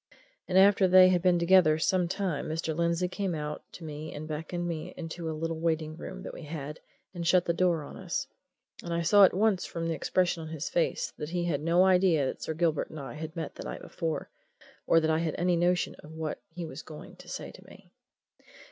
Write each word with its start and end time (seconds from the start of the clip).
And 0.47 0.57
after 0.57 0.87
they 0.87 1.09
had 1.09 1.21
been 1.21 1.37
together 1.37 1.77
some 1.77 2.07
time 2.07 2.49
Mr. 2.49 2.75
Lindsey 2.75 3.07
came 3.07 3.35
out 3.35 3.61
to 3.73 3.83
me 3.83 4.11
and 4.15 4.27
beckoned 4.27 4.67
me 4.67 4.95
into 4.97 5.29
a 5.29 5.37
little 5.37 5.59
waiting 5.59 5.95
room 5.95 6.23
that 6.23 6.33
we 6.33 6.41
had 6.41 6.79
and 7.13 7.27
shut 7.27 7.45
the 7.45 7.53
door 7.53 7.83
on 7.83 7.97
us, 7.97 8.25
and 8.81 8.91
I 8.95 9.03
saw 9.03 9.25
at 9.25 9.33
once 9.35 9.67
from 9.67 9.87
the 9.87 9.93
expression 9.93 10.41
on 10.41 10.49
his 10.49 10.69
face 10.69 11.13
that 11.17 11.29
he 11.29 11.43
had 11.43 11.61
no 11.61 11.85
idea 11.85 12.25
that 12.25 12.41
Sir 12.41 12.55
Gilbert 12.55 12.89
and 12.89 12.99
I 12.99 13.13
had 13.13 13.35
met 13.35 13.53
the 13.53 13.63
night 13.63 13.83
before, 13.83 14.31
or 14.87 14.99
that 14.99 15.11
I 15.11 15.19
had 15.19 15.35
any 15.37 15.55
notion 15.55 15.93
of 15.99 16.11
what 16.13 16.39
he 16.49 16.65
was 16.65 16.81
going 16.81 17.15
to 17.17 17.27
say 17.29 17.51
to 17.51 17.63
me. 17.67 17.91